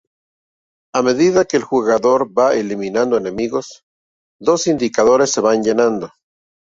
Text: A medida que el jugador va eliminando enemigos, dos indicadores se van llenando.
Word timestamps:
A 0.95 1.03
medida 1.03 1.45
que 1.45 1.57
el 1.57 1.63
jugador 1.63 2.27
va 2.35 2.55
eliminando 2.55 3.17
enemigos, 3.17 3.83
dos 4.39 4.65
indicadores 4.65 5.29
se 5.29 5.41
van 5.41 5.61
llenando. 5.61 6.11